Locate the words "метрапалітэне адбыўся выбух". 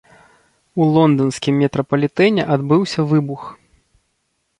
1.63-3.41